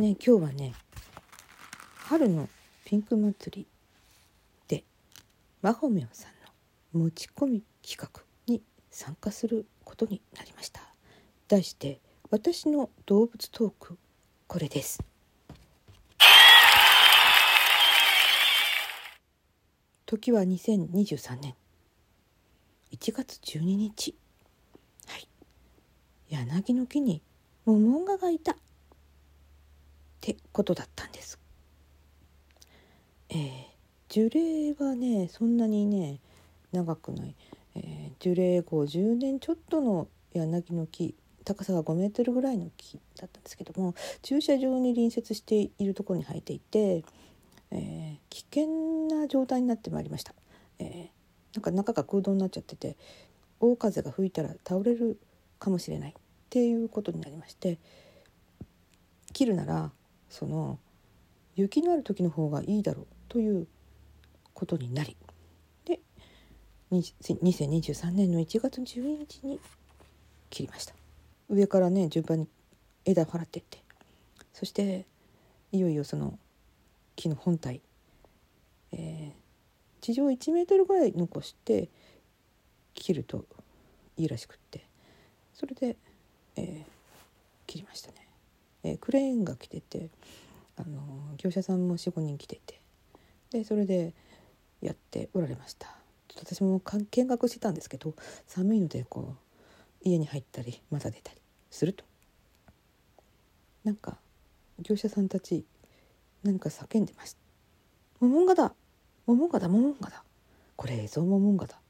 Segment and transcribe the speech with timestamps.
[0.00, 0.72] ね今日はね
[2.06, 2.48] 春の
[2.86, 3.66] ピンク祭り
[4.66, 4.82] で
[5.60, 10.80] マホメオさんの持ち込み企画に参加することになりました。
[11.48, 12.00] 題して
[12.30, 13.98] 私の動物トーク
[14.46, 15.02] これです。
[20.06, 21.54] 時は2023年。
[22.90, 24.16] 1月12日。
[25.06, 25.28] はい。
[26.30, 27.22] 柳の木に
[27.66, 28.56] モモンガがいた。
[30.20, 31.38] ってことだったんです。
[33.30, 33.38] えー、
[34.08, 36.20] 樹齢はねそんなにね
[36.72, 37.34] 長くない、
[37.76, 41.14] えー、樹齢50年ちょっとの柳の木
[41.44, 47.04] 高さが5メートルぐらいの木だったんですけども駐車場に隣接しているところに生えていて、
[47.70, 48.66] えー、危険
[49.16, 50.34] な状態になってまいりました、
[50.78, 52.96] えー、なんか中が空洞になっちゃってて
[53.60, 55.18] 大風が吹いたら倒れる
[55.58, 56.14] かもしれないっ
[56.50, 57.78] ていうことになりまして
[59.32, 59.92] 切るなら
[60.30, 60.78] その
[61.56, 63.66] 雪のある時の方がいいだろうという
[64.54, 65.16] ことになり
[65.84, 66.00] で
[66.92, 69.60] 2023年の1月12日に
[70.48, 70.94] 切りました。
[71.48, 72.48] 上からね順番に
[73.04, 73.78] 枝を払っていって。
[74.52, 75.06] そして
[75.72, 76.38] いよいよその
[77.16, 77.80] 木の本体、
[78.92, 81.88] えー、地上1メートルぐらい残して
[82.94, 83.44] 切ると
[84.16, 84.86] いいらしくって。
[85.54, 85.96] それで、
[86.56, 86.84] えー、
[87.66, 88.26] 切りましたね、
[88.82, 90.08] えー、クレーンが来てて
[90.76, 92.80] あの業者さんも45人来てて
[93.50, 94.14] でそれで
[94.80, 95.96] やっておられました。
[96.38, 98.14] 私も見学してたんですけど
[98.46, 102.04] 寒いのでこう家に入ったりまた出たりすると。
[103.84, 104.18] なんか
[104.80, 105.64] 業者さんたち
[106.42, 107.38] 何か叫んでました
[108.20, 108.74] 「モモンガだ。
[109.26, 109.68] モモンガだ。
[109.68, 110.24] モモンガだ。
[110.76, 111.80] これ映像モモンガだ」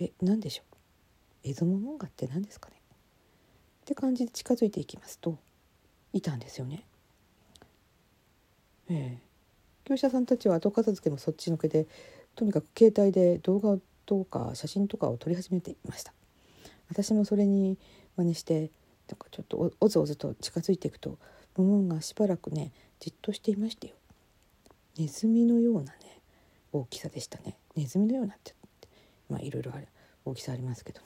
[0.00, 0.76] え何でしょう。
[1.44, 2.76] 映像モモンガって何ですかね。
[3.82, 5.38] って感じで近づいていきますと
[6.12, 6.84] いたんですよね。
[8.90, 9.28] ええ。
[9.84, 11.86] 業者さんたちは後片付けもそっちのけで
[12.34, 16.12] とにかく携帯で動画とか写真とかを撮り始めていました。
[16.90, 17.76] 私もそれに
[18.16, 18.70] 真似して
[19.08, 21.18] なんかちょっとおずおずと近づいていくと
[21.56, 23.94] モモンがしばらくねじっとしていましたよ。
[24.98, 26.20] ネズミのようなね
[26.72, 27.56] 大きさでしたね。
[27.76, 28.54] ネズミのようなって
[29.28, 29.88] まあいろいろある
[30.24, 31.00] 大きさありますけど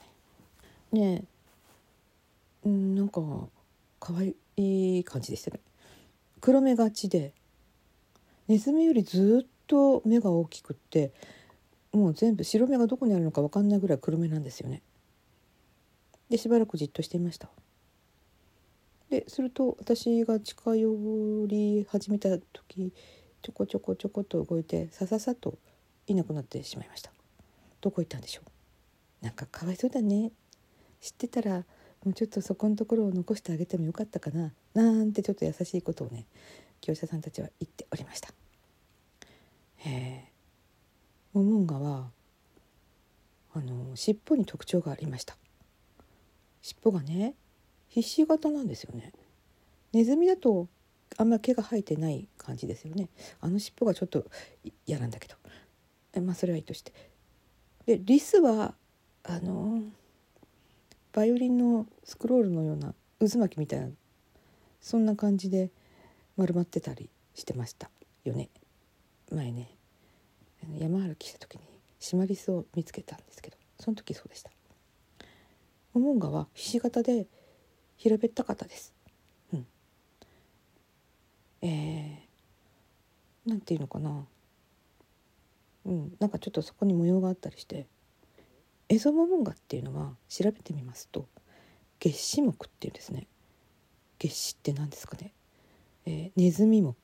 [0.93, 1.00] ね。
[1.00, 1.25] ね
[2.65, 2.69] え。
[2.69, 3.21] んなんか
[4.00, 4.37] 可愛い。
[4.56, 5.60] いい感じでしたね
[6.40, 7.32] 黒目がちで
[8.48, 11.12] ネズミよりずっと目が大きくって
[11.92, 14.82] もう全部白目がどこにあるのか分かんないぐらい黒目なんですよね。
[16.30, 17.48] でしばらくじっとしていました。
[19.10, 22.92] ですると私が近寄り始めた時
[23.42, 25.58] ちょこちょこちょこと動いてさささと
[26.06, 27.12] いなくなってしまいました。
[27.82, 30.32] どこ行ったんでしょうなんかかわいそうだね
[31.00, 31.64] 知ってたら
[32.04, 34.52] もうちょっとそこのところを残してあげてもよかったかな。
[34.74, 36.26] なんてちょっと優しいことをね
[36.80, 38.30] 業者さんたちは言っておりました。
[39.86, 40.24] え。
[41.32, 42.10] モモンガは
[43.54, 45.36] あの尻尾に特徴がありました。
[46.60, 47.34] 尻尾がね
[47.88, 49.12] ひし形なんですよね。
[49.92, 50.69] ネズミだと
[51.19, 53.08] あんま毛が生えてない感じですよね。
[53.40, 54.26] あの尻尾がちょっと
[54.86, 55.36] 嫌なんだけど。
[56.14, 56.92] えまあそれはいいとして。
[57.86, 58.74] でリスは
[59.24, 59.82] あの
[61.12, 63.89] バイオリンのスクロールのような渦巻きみたいな
[64.81, 65.71] そんな感じで
[66.37, 67.91] 丸まってたりしてました
[68.25, 68.49] よね。
[69.31, 69.71] 前ね
[70.78, 71.61] 山歩きした時に
[71.99, 74.50] シマリスを見つけたんですけどその時そうでした。
[75.95, 77.27] モモンガはひし形で
[77.97, 78.94] 平べったかったです。
[79.53, 79.67] うん。
[81.61, 84.25] えー、なんていうのかな。
[85.84, 87.87] うんなんかちょっとそこに模様があったりして
[88.92, 91.26] エゾモモンガっていうのは調べてみますと
[91.98, 93.26] 月子目っていうんですね
[94.19, 95.32] 月子って何ですかね
[96.04, 96.94] えー、ネズミ目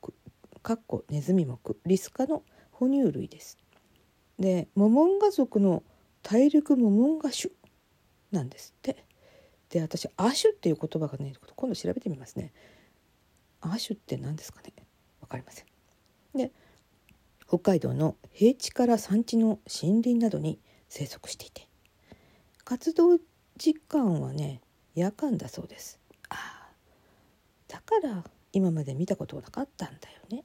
[0.61, 1.57] かっこネズミ目
[1.87, 3.57] リス科の哺乳類です。
[4.37, 5.83] でモモンガ族の
[6.21, 7.51] 大陸モモンガ種
[8.31, 9.05] なんですって。
[9.69, 12.51] で私亜種っていう言葉がね今度調べてみますね。
[13.61, 14.73] 亜種って何ですかね
[15.21, 15.65] わかりません。
[16.35, 16.51] で
[17.47, 20.59] 北海道の平地から山地の森林などに
[20.89, 21.68] 生息していて
[22.69, 23.17] 活動
[23.57, 24.61] 時間はね
[24.93, 25.99] 夜間だそうです。
[26.29, 26.67] あ
[27.67, 28.23] だから
[28.53, 30.43] 今まで見たことなかったんだよね。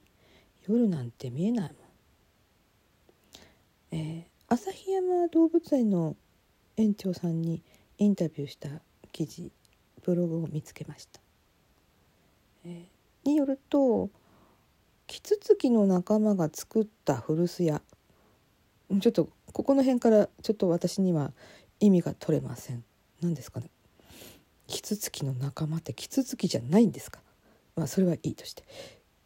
[0.67, 1.75] 夜なんて見えないもん、
[3.91, 6.15] えー、旭山動物園の
[6.77, 7.61] 園長さんに
[7.99, 8.69] インタビューした
[9.11, 9.51] 記事
[10.03, 11.21] ブログを見つけました、
[12.65, 14.09] えー、によると
[15.05, 17.83] キツツキの仲間が作った古巣屋。
[18.99, 21.31] ちょっとここの辺からちょっと私には
[21.79, 22.83] 意味が取れません。
[23.21, 23.69] 何ですかね。
[24.67, 27.21] キツツキの仲間ってキツツキじゃないんですか。
[27.75, 28.63] まあそれはいいとして。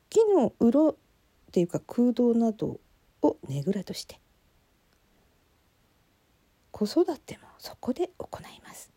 [0.09, 0.95] 木の鱗っ
[1.51, 2.79] ていうか空洞など
[3.21, 4.19] をねぐらとして。
[6.71, 8.91] 子育てもそこで行います。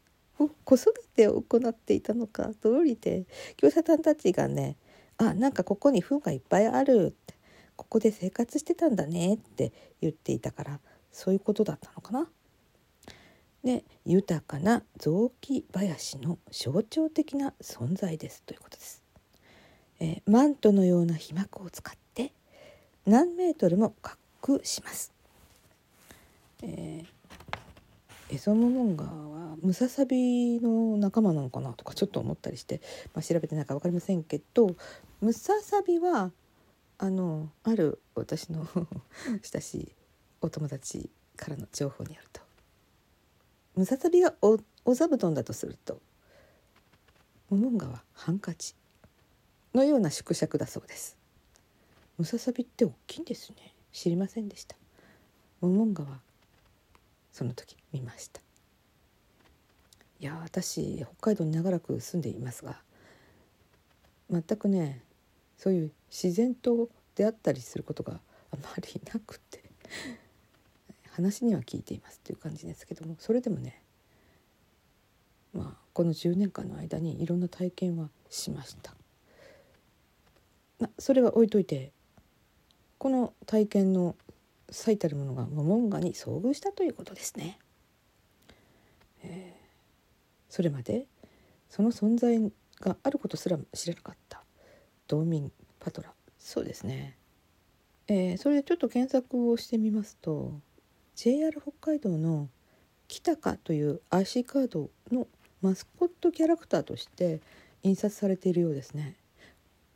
[0.64, 2.50] 子育てを行っていたのか。
[2.60, 3.26] 通りで。
[3.56, 4.76] 業者さんたちがね
[5.18, 7.34] あなんかここに糞がいっぱいあるって。
[7.76, 12.28] ここで生活してたんだねって言っていたからそういうことだったのかな。
[13.64, 19.02] で豊かな雑木林の象徴的な存在ですということです。
[20.00, 22.32] えー、マントのような皮膜を使って
[23.06, 25.12] 何メートルも滑空します。
[26.62, 32.80] えー、エゾモモンガはムササビの仲間なのかなとかちょっと思ったりして、
[33.14, 34.74] まあ、調べてないか分かりませんけど
[35.20, 36.32] ムササビは
[36.98, 38.66] あのある私の
[39.42, 39.92] 親しい
[40.40, 42.41] お友達からの情報によると
[43.74, 46.00] ムササビがおお座布団だとすると
[47.48, 48.74] モモンガはハンカチ
[49.74, 51.16] のような縮尺だそうです。
[52.18, 53.72] ムササビって大きいんですね。
[53.92, 54.76] 知りませんでした。
[55.60, 56.20] モモンガは
[57.32, 58.40] その時見ました。
[60.20, 62.80] いや私北海道に長らく住んでいますが
[64.30, 65.02] 全くね
[65.56, 68.20] そういう自然と出会ったりすることが
[68.50, 69.62] あまりなくて。
[71.22, 73.82] 話には聞いていますっていう感じですけどもそれでもね
[75.52, 78.94] まあこの10年間の間にいろんな体験はしました。
[80.80, 81.92] まあ、それは置いといて
[82.98, 84.16] この体験の
[84.70, 87.58] 最たるものがモモンガに遭遇したということですね。
[89.22, 91.06] えー、それまで
[91.68, 92.40] その存在
[92.80, 94.42] があることすら知らなかった
[95.06, 97.16] 道民パトラそうですね、
[98.08, 100.60] えー、それでちょっと検索をしてみますと
[101.14, 102.48] JR 北海道の
[103.08, 105.26] 北かという IC カードの
[105.60, 107.40] マスコットキャラクターとして
[107.82, 109.16] 印刷されているようですね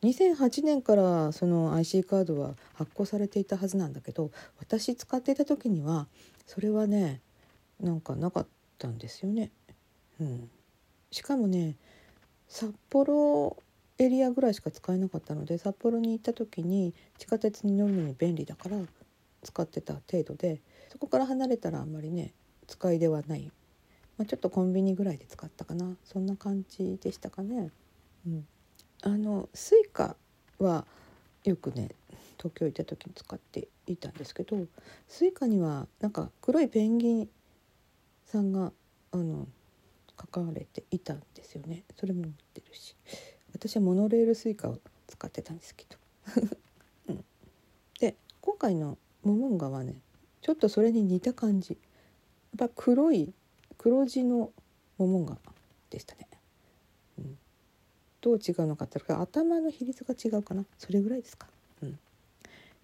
[0.02, 6.06] 2008年からその IC カードは発行されていたはずなんだけど私使っていた時には
[6.46, 7.20] それはね
[7.80, 8.46] なんかなかっ
[8.78, 9.50] たんですよね。
[10.20, 10.50] うん、
[11.10, 11.76] しかもね
[12.48, 13.56] 札幌
[13.98, 18.76] エリアぐらいしか使えなかったので札幌に行った時に地下鉄に乗るのに便利だから
[19.46, 20.60] 使ってた程度で
[20.90, 22.32] そこから離れたらあんまりね
[22.66, 23.50] 使いではない、
[24.19, 25.96] まあ、ちょっとコンビニぐらいで使ったかな。
[26.04, 27.70] そんな感じでしたかね。
[28.26, 28.46] うん、
[29.02, 30.16] あのスイカ
[30.58, 30.84] は
[31.44, 31.90] よくね
[32.38, 34.66] 東京行った時に使っていたんですけど
[35.06, 37.28] スイカにはなんか黒いペンギン
[38.25, 38.72] さんが
[39.12, 39.46] あの
[40.20, 41.84] 書かれていたんですよね。
[41.96, 42.96] それも持ってるし。
[43.54, 45.96] 私はモノレールスイカを使ってたんですけど、
[47.08, 47.25] うん、
[48.00, 49.96] で今回のモモンガはね
[50.40, 51.76] ちょっとそれに似た感じ。
[52.56, 53.32] やっぱ黒い
[53.76, 54.52] 黒地の
[54.96, 55.37] モモンガ
[55.90, 56.28] でしたね、
[57.19, 57.38] うん、
[58.20, 60.64] どう違うのかって頭の比率が違うかな。
[60.78, 61.49] それぐらいですか、
[61.82, 61.99] うん、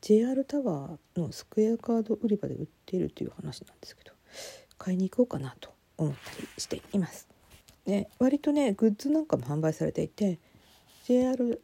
[0.01, 4.11] JR タワーのスクエアカード売り場で売っているという話なんですけど
[4.77, 7.29] 買いに行こうかなと思ったりしています。
[7.87, 10.39] で割とねグッズなんかも販売されていて
[11.05, 11.63] JR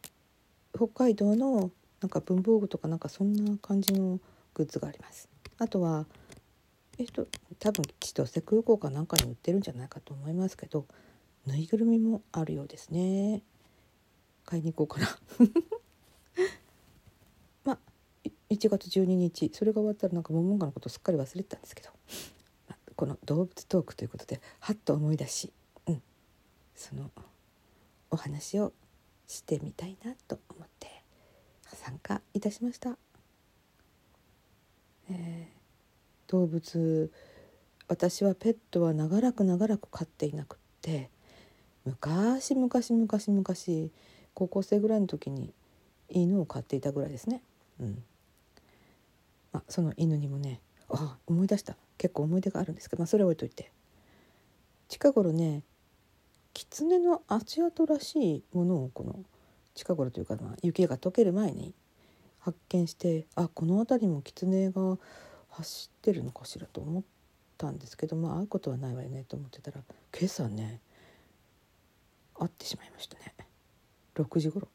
[0.74, 1.70] 北海道の
[2.00, 4.18] なんか文房具とかなんかそんな感じの
[4.58, 5.28] グッズがあります。
[5.58, 6.04] あとは
[6.98, 7.26] えっと
[7.58, 10.86] 多分千歳空港かなんかに売ってるんじゃないかと思いますけど
[11.46, 13.42] ぬいぐるみもあるようですね。
[14.44, 15.18] 買いに行こうかな。
[17.64, 17.78] まあ
[18.50, 21.90] 1月12日それが終わったらなんかモモンガのことすっかり忘れてたんですけど
[22.96, 25.52] この動物トークということではっと思い出し、
[25.86, 26.02] うん、
[26.74, 27.12] その
[28.10, 28.72] お話を
[29.28, 31.04] してみたいなと思って
[31.74, 32.98] 参加いたしました。
[35.10, 37.10] えー、動物
[37.88, 41.10] 私はペットは長らく長らく飼っていなくって
[41.84, 43.90] 昔昔昔昔
[44.34, 45.52] 高校生ぐらいの時に
[46.10, 47.42] 犬を飼っていたぐらいですね。
[47.80, 48.02] うん。
[49.52, 50.60] まあ、その犬にもね
[50.90, 51.76] あ思い出した。
[51.96, 53.72] 結構思い出があるんですけど、まあ、それ置いといて。
[54.88, 55.62] 近頃ね
[56.54, 59.20] 狐の足跡らしいものをこの
[59.74, 61.74] 近頃というか、まあ、雪が溶ける前に
[62.48, 64.96] 発見してあこの辺りも狐が
[65.50, 67.02] 走ってるのかしらと思っ
[67.58, 69.80] たんですけどまあ会うことはないわよねと思ってたら
[70.18, 70.80] 今朝ね
[72.38, 73.34] 会ってしまいましたね。
[74.14, 74.68] 6時頃。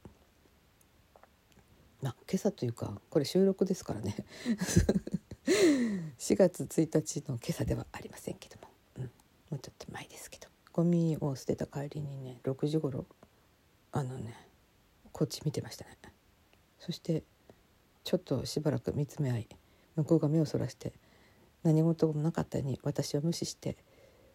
[2.01, 4.15] まあ今朝というかこれ収録ですからね。
[6.19, 9.09] 4月1日の今朝ではありませんけども、うん、も
[9.53, 10.47] うちょっと前ですけど。
[10.73, 13.05] ゴミを捨てた帰りにね6時頃
[13.91, 14.35] あのね
[15.11, 15.97] こっち見てましたね。
[16.79, 17.23] そして
[18.03, 19.48] ちょっとしばらく見つめ合い
[19.95, 20.93] 向こうが目をそらして
[21.63, 23.77] 何事もなかったように私を無視して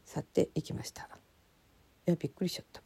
[0.05, 1.09] 去っていきました。
[2.07, 2.83] いやびっくりしちゃった。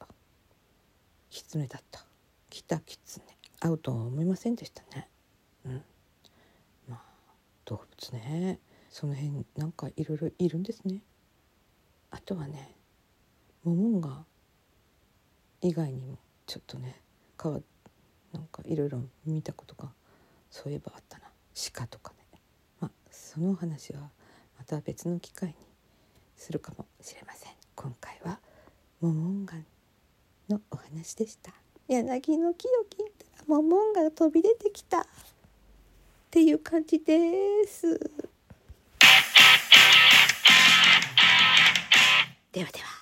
[1.31, 2.05] 狐だった。
[2.51, 3.25] キタキツネ
[3.61, 5.09] 会うとは思いませんでしたね。
[5.65, 5.83] うん。
[6.89, 7.03] まあ
[7.65, 8.59] 動物ね。
[8.91, 11.03] その辺なんかいろいろいるんですね。
[12.11, 12.75] あとはね
[13.63, 14.25] モモンガ。
[15.61, 17.01] 以外にもちょっとね
[17.37, 17.61] 川
[18.33, 19.93] なんかいろいろ見たことが
[20.53, 21.25] そういえばあったな。
[21.73, 22.19] 鹿とかね。
[22.79, 24.01] まあその話は
[24.59, 25.55] また別の機会に
[26.37, 27.53] するかもしれません。
[27.75, 28.39] 今回は
[29.01, 29.55] モモンガ
[30.51, 31.53] のお話でした。
[31.89, 35.01] 柳の木を切ったらモモンガが飛び出てきた。
[35.01, 35.05] っ
[36.31, 37.99] ていう感じです。
[42.53, 43.02] ではでは。